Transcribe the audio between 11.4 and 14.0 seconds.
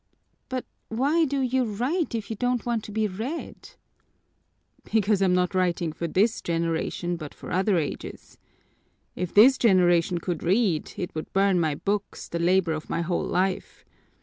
my books, the labor of my whole life.